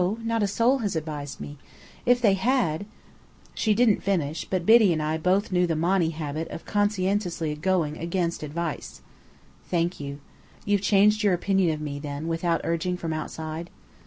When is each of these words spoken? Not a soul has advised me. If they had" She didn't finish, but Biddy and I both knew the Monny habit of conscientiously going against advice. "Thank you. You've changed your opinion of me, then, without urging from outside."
Not 0.23 0.41
a 0.41 0.47
soul 0.47 0.79
has 0.79 0.95
advised 0.95 1.39
me. 1.39 1.59
If 2.07 2.23
they 2.23 2.33
had" 2.33 2.87
She 3.53 3.75
didn't 3.75 4.01
finish, 4.01 4.45
but 4.45 4.65
Biddy 4.65 4.91
and 4.91 4.99
I 4.99 5.19
both 5.19 5.51
knew 5.51 5.67
the 5.67 5.75
Monny 5.75 6.09
habit 6.09 6.47
of 6.47 6.65
conscientiously 6.65 7.53
going 7.53 7.97
against 7.97 8.41
advice. 8.41 9.01
"Thank 9.69 9.99
you. 9.99 10.19
You've 10.65 10.81
changed 10.81 11.21
your 11.21 11.35
opinion 11.35 11.71
of 11.71 11.81
me, 11.81 11.99
then, 11.99 12.27
without 12.27 12.61
urging 12.63 12.97
from 12.97 13.13
outside." 13.13 13.69